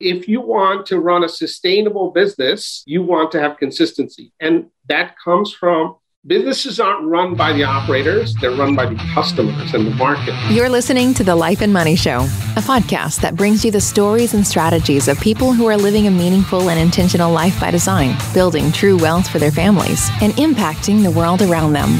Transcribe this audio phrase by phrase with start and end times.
[0.00, 4.32] If you want to run a sustainable business, you want to have consistency.
[4.40, 9.74] And that comes from Businesses aren't run by the operators, they're run by the customers
[9.74, 10.34] and the market.
[10.50, 14.32] You're listening to The Life and Money Show, a podcast that brings you the stories
[14.32, 18.72] and strategies of people who are living a meaningful and intentional life by design, building
[18.72, 21.90] true wealth for their families, and impacting the world around them.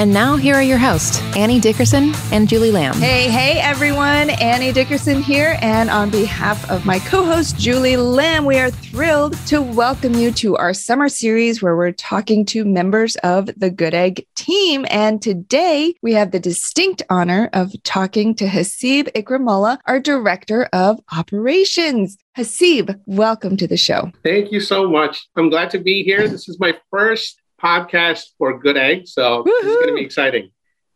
[0.00, 2.94] And now, here are your hosts, Annie Dickerson and Julie Lamb.
[2.94, 4.30] Hey, hey, everyone.
[4.30, 5.58] Annie Dickerson here.
[5.60, 10.30] And on behalf of my co host, Julie Lamb, we are thrilled to welcome you
[10.34, 14.86] to our summer series where we're talking to members of the the Good Egg team.
[14.88, 20.98] And today we have the distinct honor of talking to Hasib Ikramullah, our Director of
[21.12, 22.16] Operations.
[22.34, 24.10] Hasib, welcome to the show.
[24.24, 25.28] Thank you so much.
[25.36, 26.26] I'm glad to be here.
[26.38, 29.52] This is my first podcast for Good Egg, so Woo-hoo.
[29.60, 30.50] this is going to be exciting.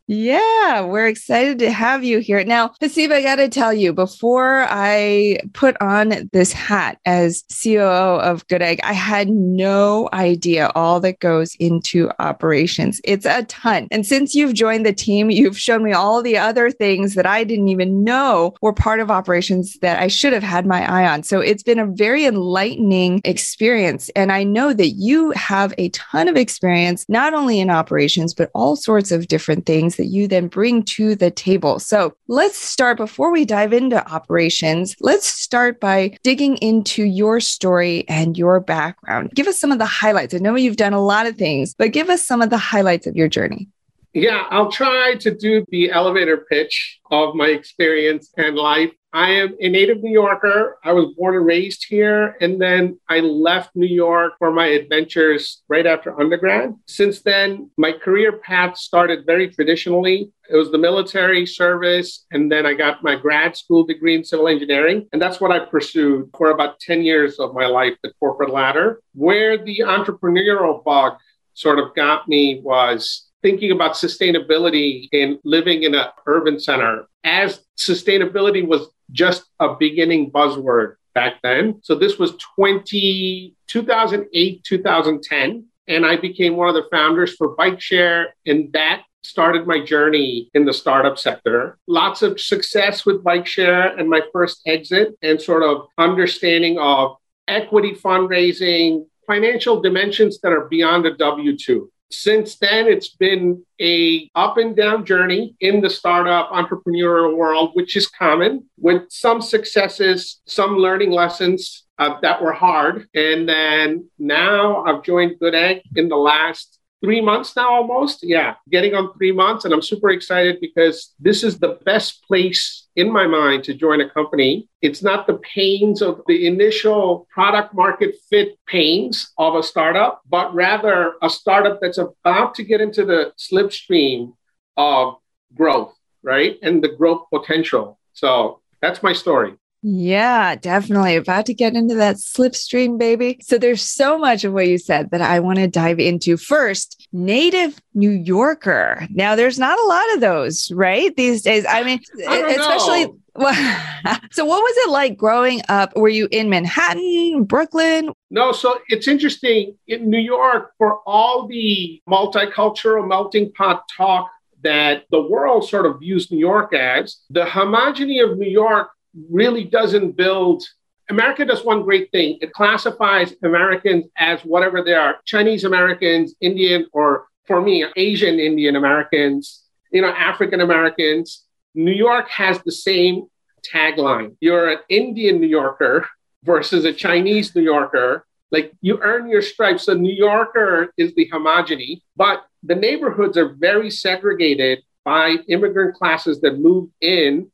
[0.09, 2.43] Yeah, we're excited to have you here.
[2.45, 8.19] Now, Hasib, I got to tell you, before I put on this hat as COO
[8.21, 13.01] of Good Egg, I had no idea all that goes into operations.
[13.05, 13.87] It's a ton.
[13.93, 17.45] And since you've joined the team, you've shown me all the other things that I
[17.45, 21.23] didn't even know were part of operations that I should have had my eye on.
[21.23, 24.11] So it's been a very enlightening experience.
[24.17, 28.51] And I know that you have a ton of experience, not only in operations, but
[28.53, 31.79] all sorts of different things that you then bring to the table.
[31.79, 34.97] So let's start before we dive into operations.
[35.01, 39.31] Let's start by digging into your story and your background.
[39.35, 40.35] Give us some of the highlights.
[40.35, 43.07] I know you've done a lot of things, but give us some of the highlights
[43.07, 43.69] of your journey.
[44.15, 48.91] Yeah, I'll try to do the elevator pitch of my experience and life.
[49.15, 50.79] I am a native New Yorker.
[50.83, 55.63] I was born and raised here, and then I left New York for my adventures
[55.69, 56.75] right after undergrad.
[56.87, 60.33] Since then, my career path started very traditionally.
[60.49, 64.49] It was the military service, and then I got my grad school degree in civil
[64.49, 65.09] engineering.
[65.13, 69.03] And that's what I pursued for about 10 years of my life, the corporate ladder.
[69.15, 71.19] Where the entrepreneurial bug
[71.53, 77.65] sort of got me was thinking about sustainability in living in an urban center as
[77.79, 81.81] sustainability was just a beginning buzzword back then.
[81.83, 85.67] So this was 20, 2008, 2010.
[85.89, 88.35] And I became one of the founders for Bike Share.
[88.47, 91.79] And that started my journey in the startup sector.
[91.87, 97.17] Lots of success with Bike Share and my first exit and sort of understanding of
[97.47, 104.31] equity fundraising, financial dimensions that are beyond a W 2 since then it's been a
[104.35, 110.41] up and down journey in the startup entrepreneurial world which is common with some successes
[110.47, 116.09] some learning lessons uh, that were hard and then now i've joined good egg in
[116.09, 118.21] the last three months now almost.
[118.23, 119.65] Yeah, getting on three months.
[119.65, 124.01] And I'm super excited because this is the best place in my mind to join
[124.01, 124.69] a company.
[124.81, 130.55] It's not the pains of the initial product market fit pains of a startup, but
[130.55, 134.35] rather a startup that's about to get into the slipstream
[134.77, 135.17] of
[135.55, 136.59] growth, right?
[136.63, 137.99] And the growth potential.
[138.13, 139.55] So that's my story.
[139.83, 141.17] Yeah, definitely.
[141.17, 143.39] About to get into that slipstream, baby.
[143.43, 146.37] So there's so much of what you said that I want to dive into.
[146.37, 149.09] First, native New Yorker.
[149.11, 151.15] Now, there's not a lot of those, right?
[151.17, 151.67] These days.
[151.69, 153.13] I mean, I especially.
[153.35, 153.55] Well,
[154.31, 155.97] so what was it like growing up?
[155.97, 158.11] Were you in Manhattan, Brooklyn?
[158.31, 159.77] No, so it's interesting.
[159.89, 164.31] In New York, for all the multicultural melting pot talk
[164.63, 168.91] that the world sort of views New York as, the homogeny of New York
[169.31, 170.63] really doesn't build.
[171.11, 172.39] America does one great thing.
[172.41, 178.77] It classifies Americans as whatever they are Chinese Americans, Indian, or for me, Asian Indian
[178.77, 181.45] Americans, you know, African Americans.
[181.75, 183.27] New York has the same
[183.63, 184.37] tagline.
[184.41, 186.07] You're an Indian New Yorker
[186.45, 188.27] versus a Chinese New Yorker.
[188.51, 189.85] Like you earn your stripes.
[189.85, 196.41] So New Yorker is the homogeny, but the neighborhoods are very segregated by immigrant classes
[196.41, 197.51] that moved in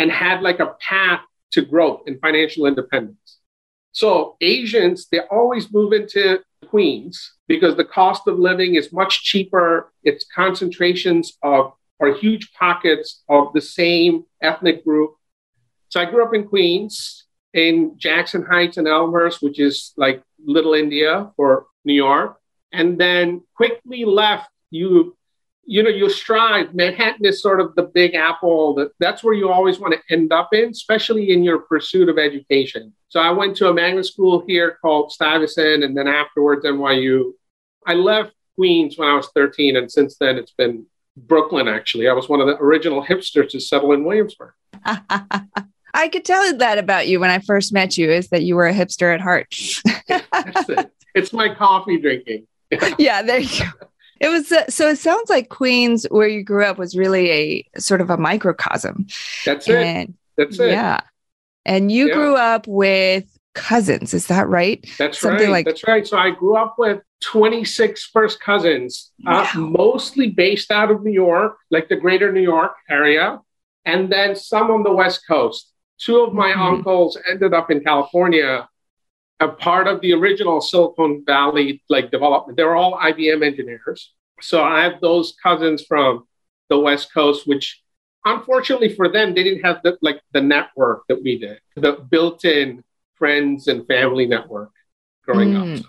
[0.00, 1.20] and had like a path
[1.52, 3.36] to growth and financial independence.
[3.92, 9.92] So Asians, they always move into Queens because the cost of living is much cheaper.
[10.02, 15.16] It's concentrations of or huge pockets of the same ethnic group.
[15.90, 20.72] So I grew up in Queens, in Jackson Heights and Elmhurst, which is like Little
[20.72, 22.38] India for New York,
[22.72, 24.48] and then quickly left.
[24.70, 25.14] You
[25.70, 26.74] you know, you strive.
[26.74, 28.74] Manhattan is sort of the big apple.
[28.74, 32.18] That, that's where you always want to end up in, especially in your pursuit of
[32.18, 32.92] education.
[33.08, 37.34] So I went to a magnet school here called Stuyvesant, and then afterwards NYU.
[37.86, 40.86] I left Queens when I was 13, and since then it's been
[41.16, 41.68] Brooklyn.
[41.68, 44.54] Actually, I was one of the original hipsters to settle in Williamsburg.
[45.94, 48.66] I could tell that about you when I first met you is that you were
[48.66, 49.46] a hipster at heart.
[50.08, 50.90] it.
[51.14, 52.48] It's my coffee drinking.
[52.98, 53.86] yeah, there you go.
[54.20, 54.88] It was uh, so.
[54.88, 59.06] It sounds like Queens, where you grew up, was really a sort of a microcosm.
[59.44, 60.12] That's it.
[60.36, 60.70] That's it.
[60.70, 61.00] Yeah,
[61.64, 62.14] and you yeah.
[62.14, 63.24] grew up with
[63.54, 64.14] cousins.
[64.14, 64.86] Is that right?
[64.98, 65.52] That's Something right.
[65.52, 66.06] Like- That's right.
[66.06, 69.62] So I grew up with 26 first cousins, uh, wow.
[69.62, 73.40] uh, mostly based out of New York, like the greater New York area,
[73.84, 75.72] and then some on the West Coast.
[75.98, 76.62] Two of my mm-hmm.
[76.62, 78.68] uncles ended up in California
[79.40, 82.56] a part of the original Silicon Valley like development.
[82.56, 84.12] They were all IBM engineers.
[84.40, 86.26] So I have those cousins from
[86.68, 87.80] the West Coast, which
[88.24, 92.84] unfortunately for them, they didn't have the like the network that we did, the built-in
[93.16, 94.70] friends and family network
[95.24, 95.78] growing mm.
[95.80, 95.86] up.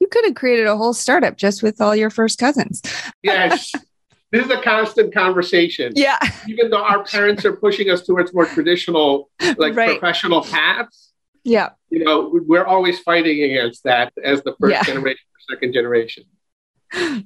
[0.00, 2.82] You could have created a whole startup just with all your first cousins.
[3.22, 3.72] yes.
[4.30, 5.94] This is a constant conversation.
[5.96, 6.18] Yeah.
[6.46, 9.98] Even though our parents are pushing us towards more traditional, like right.
[9.98, 11.07] professional paths,
[11.48, 11.70] yeah.
[11.90, 14.82] You know, we're always fighting against that as the first yeah.
[14.82, 16.24] generation or second generation.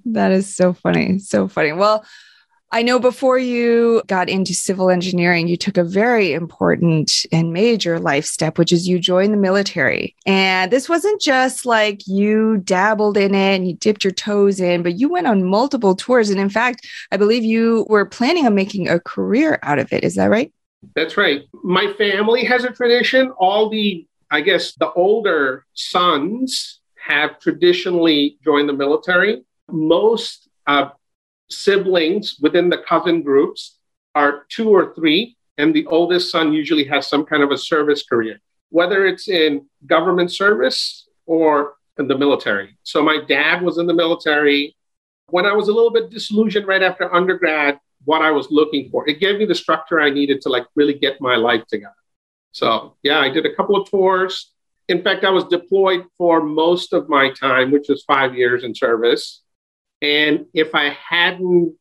[0.07, 1.19] That is so funny.
[1.19, 1.73] So funny.
[1.73, 2.05] Well,
[2.75, 7.99] I know before you got into civil engineering, you took a very important and major
[7.99, 10.17] life step, which is you joined the military.
[10.25, 14.83] And this wasn't just like you dabbled in it and you dipped your toes in,
[14.83, 16.31] but you went on multiple tours.
[16.31, 20.03] And in fact, I believe you were planning on making a career out of it.
[20.03, 20.51] Is that right?
[20.97, 21.43] That's right.
[21.63, 23.33] My family has a tradition.
[23.33, 29.43] All the, I guess, the older sons have traditionally joined the military.
[29.71, 30.89] Most uh,
[31.51, 33.79] siblings within the cousin groups
[34.15, 38.03] are two or three, and the oldest son usually has some kind of a service
[38.05, 38.41] career,
[38.71, 42.79] whether it's in government service or in the military.
[42.85, 44.75] So my dad was in the military.
[45.29, 49.09] When I was a little bit disillusioned right after undergrad, what I was looking for.
[49.09, 52.02] It gave me the structure I needed to like really get my life together.
[52.53, 54.53] So yeah, I did a couple of tours.
[54.89, 58.75] In fact, I was deployed for most of my time, which was five years in
[58.75, 59.43] service.
[60.01, 61.75] And if I hadn't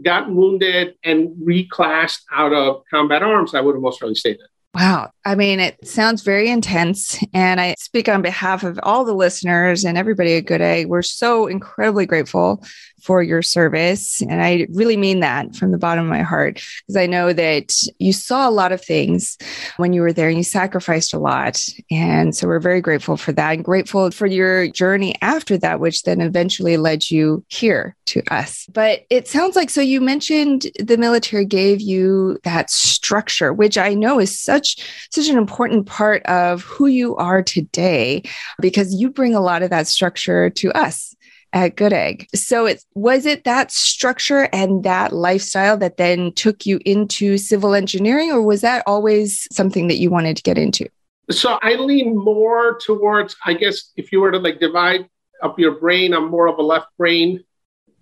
[0.00, 4.48] gotten wounded and reclassed out of combat arms, I would have most probably stayed there.
[4.74, 5.10] Wow.
[5.24, 7.18] I mean, it sounds very intense.
[7.32, 10.86] And I speak on behalf of all the listeners and everybody at Good Egg.
[10.86, 12.64] We're so incredibly grateful
[13.00, 14.20] for your service.
[14.22, 17.74] And I really mean that from the bottom of my heart, because I know that
[17.98, 19.38] you saw a lot of things
[19.76, 21.60] when you were there and you sacrificed a lot.
[21.90, 26.02] And so we're very grateful for that and grateful for your journey after that, which
[26.02, 28.66] then eventually led you here to us.
[28.72, 33.94] But it sounds like so you mentioned the military gave you that structure, which I
[33.94, 34.76] know is such
[35.10, 38.22] such an important part of who you are today
[38.60, 41.14] because you bring a lot of that structure to us
[41.52, 42.28] at Good Egg.
[42.34, 47.74] So it was it that structure and that lifestyle that then took you into civil
[47.74, 50.88] engineering, or was that always something that you wanted to get into?
[51.30, 55.08] So I lean more towards, I guess, if you were to like divide
[55.42, 57.44] up your brain, I'm more of a left brain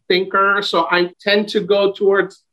[0.08, 0.62] thinker.
[0.62, 2.44] So I tend to go towards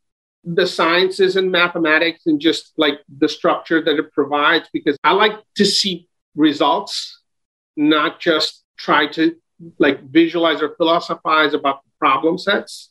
[0.43, 5.33] the sciences and mathematics and just like the structure that it provides because I like
[5.55, 7.21] to see results,
[7.77, 9.35] not just try to
[9.79, 12.89] like visualize or philosophize about the problem sets.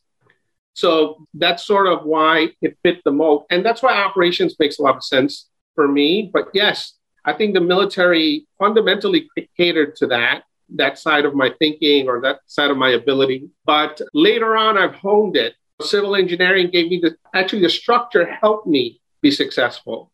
[0.75, 3.45] So that's sort of why it fit the mold.
[3.51, 6.31] And that's why operations makes a lot of sense for me.
[6.33, 10.45] But yes, I think the military fundamentally catered to that,
[10.77, 13.51] that side of my thinking or that side of my ability.
[13.65, 15.55] But later on, I've honed it.
[15.81, 20.13] Civil engineering gave me the actually the structure helped me be successful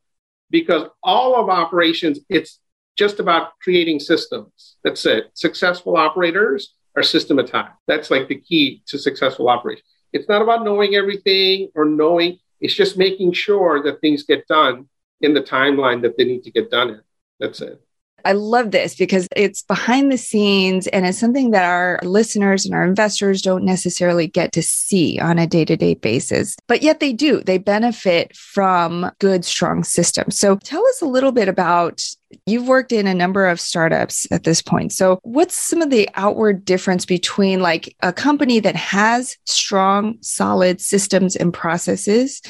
[0.50, 2.58] because all of operations, it's
[2.98, 4.76] just about creating systems.
[4.82, 5.30] That's it.
[5.34, 7.72] Successful operators are systematized.
[7.86, 9.84] That's like the key to successful operation.
[10.12, 14.88] It's not about knowing everything or knowing, it's just making sure that things get done
[15.20, 17.00] in the timeline that they need to get done in.
[17.38, 17.80] That's it.
[18.24, 22.74] I love this because it's behind the scenes and it's something that our listeners and
[22.74, 27.00] our investors don't necessarily get to see on a day to day basis, but yet
[27.00, 27.42] they do.
[27.42, 30.38] They benefit from good, strong systems.
[30.38, 32.02] So tell us a little bit about
[32.44, 34.92] You've worked in a number of startups at this point.
[34.92, 40.80] So, what's some of the outward difference between like a company that has strong, solid
[40.80, 42.42] systems and processes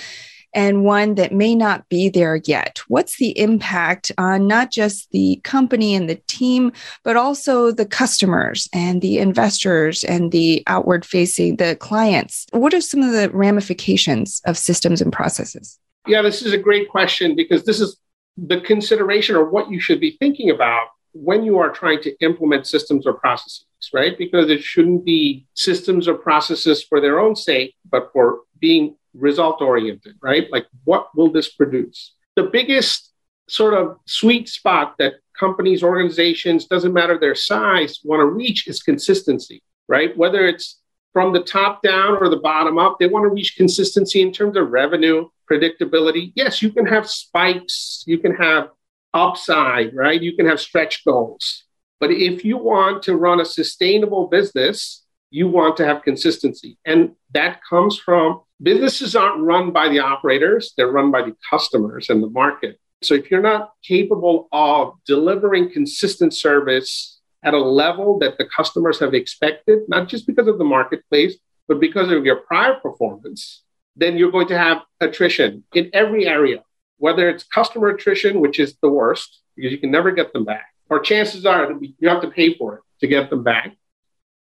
[0.54, 2.80] and one that may not be there yet?
[2.88, 6.72] What's the impact on not just the company and the team,
[7.04, 12.46] but also the customers and the investors and the outward facing, the clients?
[12.52, 15.78] What are some of the ramifications of systems and processes?
[16.06, 17.98] Yeah, this is a great question because this is
[18.36, 22.66] the consideration or what you should be thinking about when you are trying to implement
[22.66, 24.16] systems or processes, right?
[24.16, 29.60] Because it shouldn't be systems or processes for their own sake, but for being result
[29.60, 30.50] oriented, right?
[30.50, 32.14] Like, what will this produce?
[32.36, 33.12] The biggest
[33.48, 38.82] sort of sweet spot that companies, organizations, doesn't matter their size, want to reach is
[38.82, 40.16] consistency, right?
[40.16, 40.80] Whether it's
[41.12, 44.56] from the top down or the bottom up, they want to reach consistency in terms
[44.56, 46.32] of revenue, predictability.
[46.34, 48.70] Yes, you can have spikes, you can have
[49.14, 50.20] upside, right?
[50.20, 51.64] You can have stretch goals.
[52.00, 56.78] But if you want to run a sustainable business, you want to have consistency.
[56.84, 62.10] And that comes from businesses aren't run by the operators, they're run by the customers
[62.10, 62.78] and the market.
[63.02, 68.98] So if you're not capable of delivering consistent service at a level that the customers
[68.98, 71.36] have expected, not just because of the marketplace,
[71.68, 73.62] but because of your prior performance,
[73.94, 76.62] then you're going to have attrition in every area,
[76.96, 80.66] whether it's customer attrition, which is the worst because you can never get them back,
[80.88, 83.76] or chances are you have to pay for it to get them back.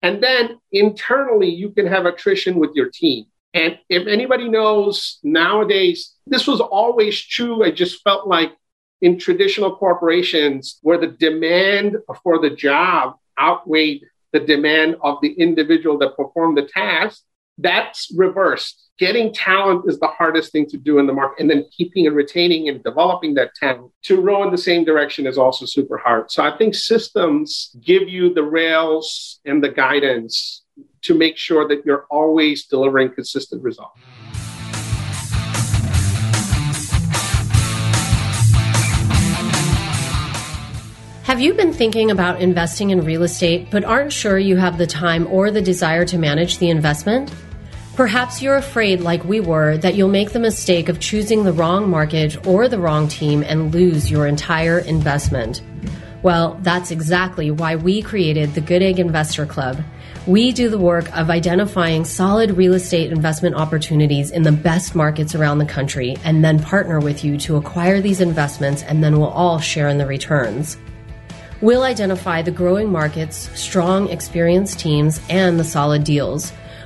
[0.02, 3.26] And then internally, you can have attrition with your team.
[3.54, 7.64] And if anybody knows nowadays, this was always true.
[7.64, 8.52] I just felt like
[9.02, 15.98] in traditional corporations where the demand for the job outweighed the demand of the individual
[15.98, 17.22] that performed the task,
[17.58, 18.90] that's reversed.
[18.98, 22.16] Getting talent is the hardest thing to do in the market, and then keeping and
[22.16, 26.30] retaining and developing that talent to row in the same direction is also super hard.
[26.30, 30.62] So I think systems give you the rails and the guidance
[31.02, 34.00] to make sure that you're always delivering consistent results.
[41.24, 44.86] Have you been thinking about investing in real estate but aren't sure you have the
[44.86, 47.32] time or the desire to manage the investment?
[47.94, 51.88] Perhaps you're afraid, like we were, that you'll make the mistake of choosing the wrong
[51.88, 55.62] market or the wrong team and lose your entire investment.
[56.22, 59.82] Well, that's exactly why we created the Good Egg Investor Club.
[60.26, 65.34] We do the work of identifying solid real estate investment opportunities in the best markets
[65.34, 69.30] around the country and then partner with you to acquire these investments and then we'll
[69.30, 70.76] all share in the returns.
[71.60, 76.52] We'll identify the growing markets, strong, experienced teams, and the solid deals.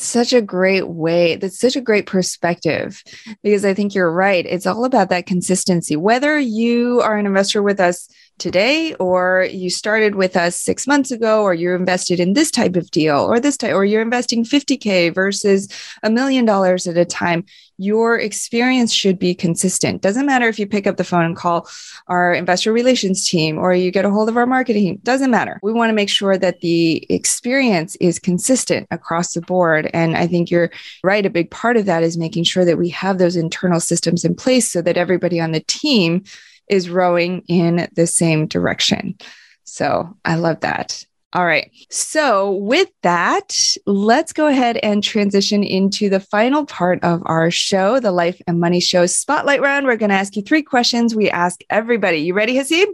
[0.00, 1.36] That's such a great way.
[1.36, 3.02] That's such a great perspective
[3.42, 4.46] because I think you're right.
[4.46, 5.94] It's all about that consistency.
[5.94, 11.10] Whether you are an investor with us today or you started with us six months
[11.10, 14.42] ago or you're invested in this type of deal or this type or you're investing
[14.42, 15.68] 50k versus
[16.02, 17.44] a million dollars at a time
[17.80, 20.02] your experience should be consistent.
[20.02, 21.66] Doesn't matter if you pick up the phone and call
[22.08, 25.00] our investor relations team or you get a hold of our marketing team.
[25.02, 25.58] Doesn't matter.
[25.62, 29.88] We want to make sure that the experience is consistent across the board.
[29.94, 30.70] And i think you're
[31.02, 31.24] right.
[31.24, 34.34] A big part of that is making sure that we have those internal systems in
[34.34, 36.24] place so that everybody on the team
[36.68, 39.16] is rowing in the same direction.
[39.64, 41.04] So I love that.
[41.32, 41.70] All right.
[41.90, 43.56] So, with that,
[43.86, 48.58] let's go ahead and transition into the final part of our show, the Life and
[48.58, 49.86] Money Show Spotlight Round.
[49.86, 52.18] We're going to ask you three questions we ask everybody.
[52.18, 52.86] You ready, Hasib?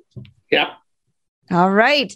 [0.50, 0.74] Yeah.
[1.50, 2.14] All right.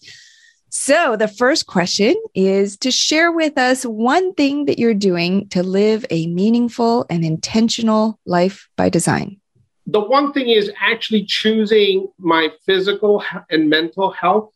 [0.68, 5.62] So, the first question is to share with us one thing that you're doing to
[5.62, 9.40] live a meaningful and intentional life by design
[9.86, 14.52] the one thing is actually choosing my physical and mental health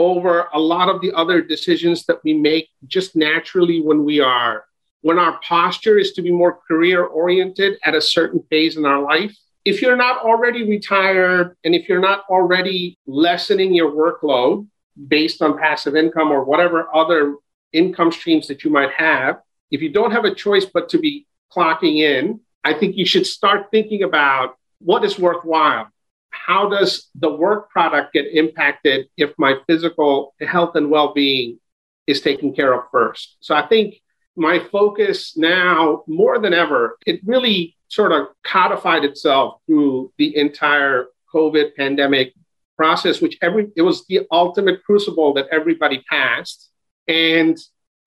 [0.00, 4.64] over a lot of the other decisions that we make just naturally when we are
[5.02, 9.02] when our posture is to be more career oriented at a certain phase in our
[9.02, 14.66] life if you're not already retired and if you're not already lessening your workload
[15.08, 17.36] based on passive income or whatever other
[17.72, 19.40] income streams that you might have
[19.70, 23.26] if you don't have a choice but to be clocking in I think you should
[23.26, 25.88] start thinking about what is worthwhile.
[26.30, 31.58] How does the work product get impacted if my physical health and well-being
[32.06, 33.36] is taken care of first?
[33.40, 33.96] So i think
[34.36, 41.06] my focus now more than ever it really sort of codified itself through the entire
[41.34, 42.32] covid pandemic
[42.80, 46.70] process which every it was the ultimate crucible that everybody passed.
[47.06, 47.58] And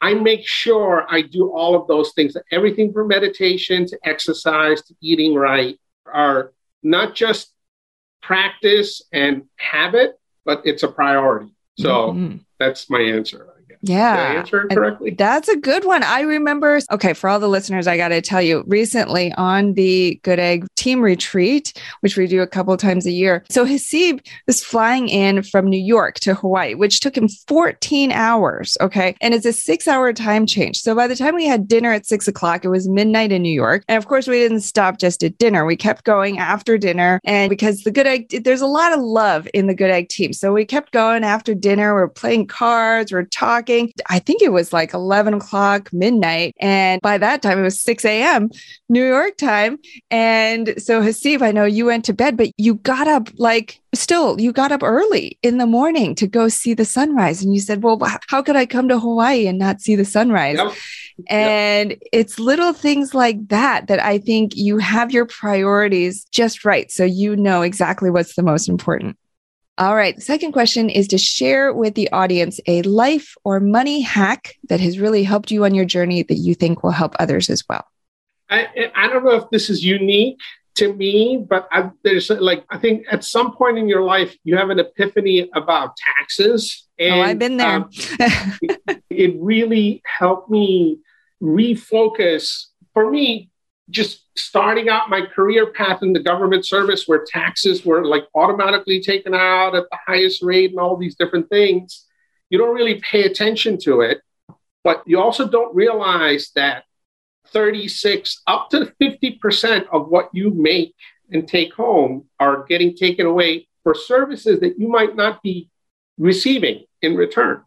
[0.02, 4.96] I make sure I do all of those things, everything from meditation to exercise to
[5.00, 5.78] eating right
[6.12, 7.53] are not just
[8.24, 11.54] practice and habit, but it's a priority.
[11.78, 12.38] So mm-hmm.
[12.58, 13.54] that's my answer.
[13.82, 14.16] Yeah.
[14.16, 15.12] Did I answer correctly?
[15.12, 16.04] That's a good one.
[16.04, 20.20] I remember, okay, for all the listeners, I got to tell you recently on the
[20.24, 23.44] Good Egg team retreat, which we do a couple times a year.
[23.50, 28.78] So Hasib was flying in from New York to Hawaii, which took him 14 hours.
[28.82, 29.16] Okay.
[29.22, 30.82] And it's a six hour time change.
[30.82, 33.54] So by the time we had dinner at six o'clock, it was midnight in New
[33.54, 33.84] York.
[33.88, 35.66] And of course, we didn't stop just at dinner.
[35.66, 37.20] We kept going after dinner.
[37.24, 40.34] And because the Good Egg, there's a lot of love in the Good Egg team.
[40.34, 41.94] So we kept going after dinner.
[41.94, 43.92] We're playing cards, we're talking talking.
[44.10, 46.56] I think it was like 11 o'clock, midnight.
[46.60, 48.50] And by that time, it was 6 a.m.
[48.90, 49.78] New York time.
[50.12, 54.40] And so, Hasib, I know you went to bed, but you got up like still,
[54.40, 57.44] you got up early in the morning to go see the sunrise.
[57.44, 60.58] And you said, Well, how could I come to Hawaii and not see the sunrise?
[60.58, 60.74] Yep.
[61.30, 62.00] And yep.
[62.12, 66.92] it's little things like that that I think you have your priorities just right.
[66.92, 69.16] So you know exactly what's the most important.
[69.80, 70.16] All right.
[70.16, 74.80] The second question is to share with the audience a life or money hack that
[74.80, 77.84] has really helped you on your journey that you think will help others as well.
[78.50, 80.40] I, I don't know if this is unique
[80.76, 84.58] to me, but I, there's like, I think at some point in your life, you
[84.58, 86.88] have an epiphany about taxes.
[87.00, 87.78] And, oh, I've been there.
[87.78, 91.00] um, it, it really helped me
[91.42, 92.66] refocus.
[92.94, 93.50] For me,
[93.90, 99.00] just starting out my career path in the government service where taxes were like automatically
[99.00, 102.06] taken out at the highest rate and all these different things,
[102.50, 104.22] you don't really pay attention to it.
[104.84, 106.84] But you also don't realize that
[107.48, 110.96] 36 up to 50% of what you make
[111.32, 115.70] and take home are getting taken away for services that you might not be
[116.18, 117.62] receiving in return.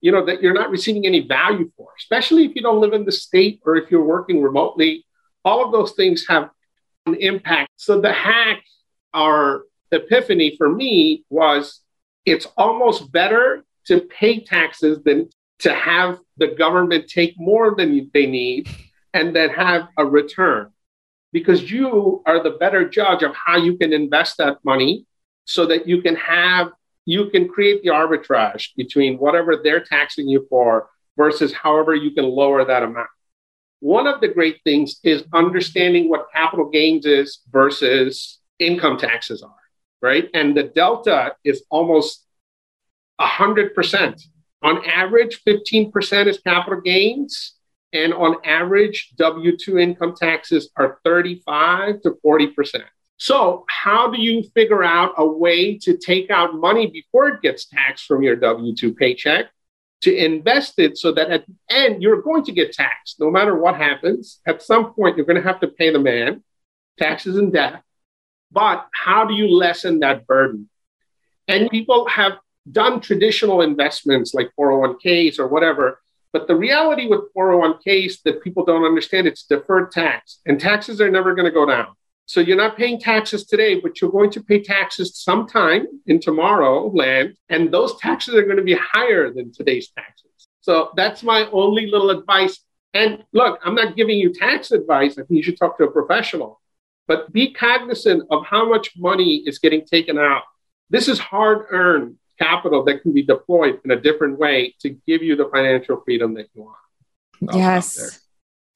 [0.00, 3.04] You know, that you're not receiving any value for, especially if you don't live in
[3.04, 5.04] the state or if you're working remotely
[5.44, 6.50] all of those things have
[7.06, 7.70] an impact.
[7.76, 8.62] So the hack
[9.12, 11.80] or epiphany for me was
[12.24, 15.28] it's almost better to pay taxes than
[15.60, 18.68] to have the government take more than they need
[19.12, 20.70] and then have a return
[21.32, 25.06] because you are the better judge of how you can invest that money
[25.44, 26.70] so that you can have
[27.06, 32.24] you can create the arbitrage between whatever they're taxing you for versus however you can
[32.24, 33.08] lower that amount
[33.84, 39.64] one of the great things is understanding what capital gains is versus income taxes are,
[40.00, 40.30] right?
[40.32, 42.24] And the delta is almost
[43.20, 44.22] 100%.
[44.62, 47.56] On average, 15% is capital gains.
[47.92, 52.84] And on average, W 2 income taxes are 35 to 40%.
[53.18, 57.66] So, how do you figure out a way to take out money before it gets
[57.66, 59.50] taxed from your W 2 paycheck?
[60.04, 63.56] To invest it so that at the end you're going to get taxed no matter
[63.56, 64.40] what happens.
[64.46, 66.42] At some point, you're going to have to pay the man
[66.98, 67.82] taxes and debt.
[68.52, 70.68] But how do you lessen that burden?
[71.48, 72.34] And people have
[72.70, 76.00] done traditional investments like 401ks or whatever.
[76.32, 81.10] But the reality with 401ks that people don't understand, it's deferred tax, and taxes are
[81.10, 81.88] never going to go down.
[82.26, 86.88] So you're not paying taxes today, but you're going to pay taxes sometime in tomorrow
[86.88, 90.30] land, and those taxes are going to be higher than today's taxes.
[90.62, 92.60] So that's my only little advice.
[92.94, 95.12] And look, I'm not giving you tax advice.
[95.12, 96.60] I think you should talk to a professional,
[97.06, 100.42] but be cognizant of how much money is getting taken out.
[100.88, 105.22] This is hard earned capital that can be deployed in a different way to give
[105.22, 106.76] you the financial freedom that you want.
[107.50, 108.20] I'll yes.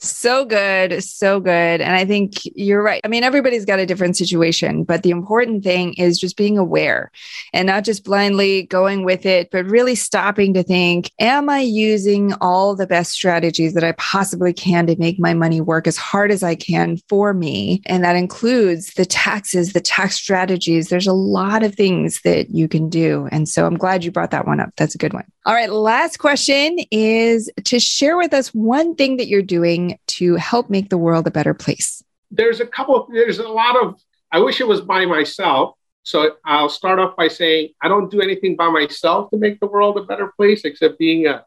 [0.00, 1.80] So good, so good.
[1.80, 3.00] And I think you're right.
[3.04, 7.10] I mean, everybody's got a different situation, but the important thing is just being aware
[7.52, 12.32] and not just blindly going with it, but really stopping to think, am I using
[12.34, 16.30] all the best strategies that I possibly can to make my money work as hard
[16.30, 17.82] as I can for me?
[17.86, 20.90] And that includes the taxes, the tax strategies.
[20.90, 23.28] There's a lot of things that you can do.
[23.32, 24.70] And so I'm glad you brought that one up.
[24.76, 25.24] That's a good one.
[25.44, 25.72] All right.
[25.72, 29.87] Last question is to share with us one thing that you're doing
[30.18, 32.02] to help make the world a better place?
[32.30, 35.74] There's a couple, there's a lot of, I wish it was by myself.
[36.02, 39.66] So I'll start off by saying I don't do anything by myself to make the
[39.66, 41.44] world a better place except being a,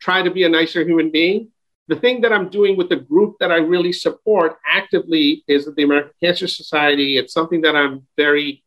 [0.00, 1.50] try to be a nicer human being.
[1.88, 5.82] The thing that I'm doing with the group that I really support actively is the
[5.82, 7.18] American Cancer Society.
[7.18, 8.62] It's something that I'm very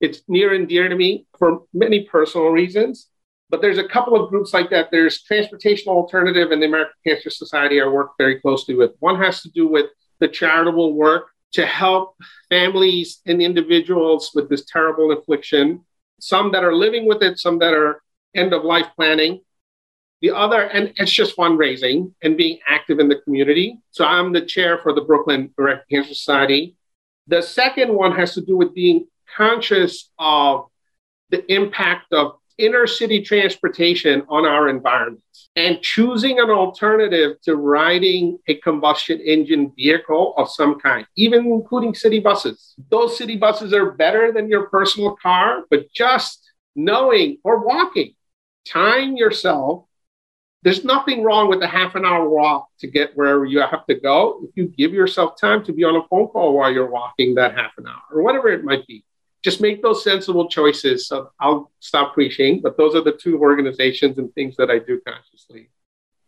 [0.00, 3.08] It's near and dear to me for many personal reasons.
[3.54, 4.88] But there's a couple of groups like that.
[4.90, 8.90] There's Transportation Alternative and the American Cancer Society I work very closely with.
[8.98, 12.16] One has to do with the charitable work to help
[12.48, 15.84] families and individuals with this terrible affliction,
[16.18, 18.02] some that are living with it, some that are
[18.34, 19.40] end of life planning.
[20.20, 23.78] The other, and it's just fundraising and being active in the community.
[23.92, 26.74] So I'm the chair for the Brooklyn American Cancer Society.
[27.28, 30.66] The second one has to do with being conscious of
[31.30, 35.22] the impact of inner city transportation on our environment
[35.56, 41.94] and choosing an alternative to riding a combustion engine vehicle of some kind, even including
[41.94, 42.74] city buses.
[42.90, 46.40] Those city buses are better than your personal car, but just
[46.74, 48.14] knowing or walking,
[48.66, 49.84] time yourself.
[50.62, 54.00] There's nothing wrong with a half an hour walk to get wherever you have to
[54.00, 54.40] go.
[54.44, 57.54] If you give yourself time to be on a phone call while you're walking that
[57.54, 59.04] half an hour or whatever it might be
[59.44, 61.06] just make those sensible choices.
[61.06, 65.00] So I'll stop preaching, but those are the two organizations and things that I do
[65.06, 65.68] consciously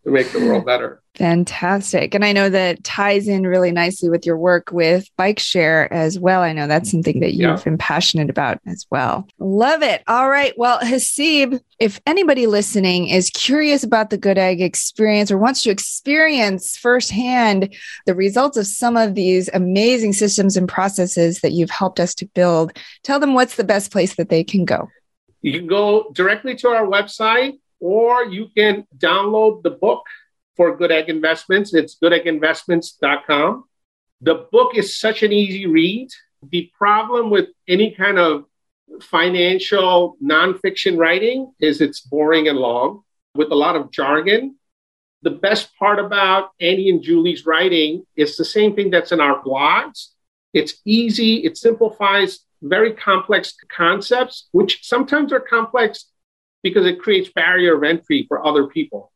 [0.06, 1.02] to make the world better.
[1.16, 2.14] Fantastic.
[2.14, 6.16] And I know that ties in really nicely with your work with Bike Share as
[6.16, 6.42] well.
[6.42, 7.62] I know that's something that you've yeah.
[7.64, 9.26] been passionate about as well.
[9.40, 10.04] Love it.
[10.06, 10.54] All right.
[10.56, 15.70] Well, Hasib, if anybody listening is curious about the Good Egg experience or wants to
[15.70, 21.98] experience firsthand the results of some of these amazing systems and processes that you've helped
[21.98, 24.88] us to build, tell them what's the best place that they can go.
[25.42, 30.04] You can go directly to our website, or you can download the book
[30.56, 31.74] for Good Egg Investments.
[31.74, 33.64] It's goodegginvestments.com.
[34.22, 36.08] The book is such an easy read.
[36.50, 38.44] The problem with any kind of
[39.02, 43.02] financial nonfiction writing is it's boring and long
[43.34, 44.56] with a lot of jargon.
[45.22, 49.42] The best part about Annie and Julie's writing is the same thing that's in our
[49.42, 50.08] blogs.
[50.52, 56.06] It's easy, it simplifies very complex concepts, which sometimes are complex
[56.68, 59.12] because it creates barrier of entry for other people.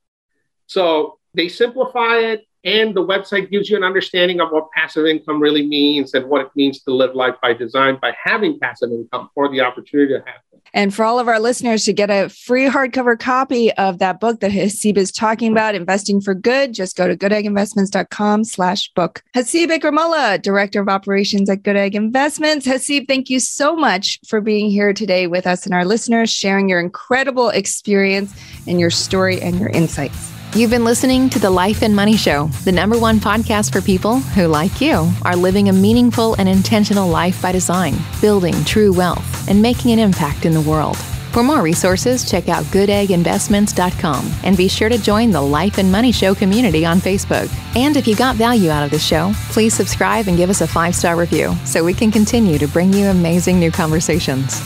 [0.67, 5.41] So they simplify it, and the website gives you an understanding of what passive income
[5.41, 9.31] really means and what it means to live life by design by having passive income
[9.35, 10.61] or the opportunity to have it.
[10.73, 14.41] And for all of our listeners to get a free hardcover copy of that book
[14.41, 19.23] that Hasib is talking about, Investing for Good, just go to goodegginvestments.com slash book.
[19.35, 22.67] Hasib Ikramullah, Director of Operations at Good Egg Investments.
[22.67, 26.69] Hasib, thank you so much for being here today with us and our listeners, sharing
[26.69, 28.33] your incredible experience
[28.67, 30.40] and your story and your insights.
[30.57, 34.19] You've been listening to The Life and Money Show, the number one podcast for people
[34.19, 39.49] who, like you, are living a meaningful and intentional life by design, building true wealth,
[39.49, 40.97] and making an impact in the world.
[41.31, 46.11] For more resources, check out goodegginvestments.com and be sure to join the Life and Money
[46.11, 47.49] Show community on Facebook.
[47.77, 50.67] And if you got value out of the show, please subscribe and give us a
[50.67, 54.61] five star review so we can continue to bring you amazing new conversations.